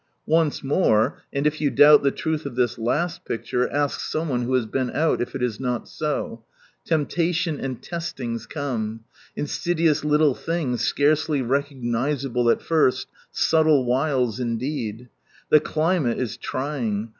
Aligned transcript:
Once 0.25 0.63
more, 0.63 1.19
and 1.31 1.45
if 1.45 1.61
you 1.61 1.69
doubt 1.69 2.01
the 2.01 2.09
truth 2.09 2.47
of 2.47 2.55
this 2.55 2.79
last 2.79 3.23
picture, 3.23 3.69
ask 3.71 3.99
some 3.99 4.29
one 4.29 4.41
who 4.41 4.55
has 4.55 4.65
been 4.65 4.89
out, 4.95 5.21
if 5.21 5.35
it 5.35 5.43
is 5.43 5.59
not 5.59 5.87
so. 5.87 6.43
Temptation 6.83 7.59
and 7.59 7.83
testings 7.83 8.47
come. 8.47 9.01
Insidious 9.35 10.03
little 10.03 10.33
things, 10.33 10.81
scarcely 10.81 11.43
recognisable 11.43 12.49
al 12.49 12.57
first," 12.57 13.09
subtle 13.31 13.85
wiles" 13.85 14.39
indeed. 14.39 15.07
The 15.49 15.59
cHmate 15.59 16.17
is 16.17 16.35
trying. 16.35 17.09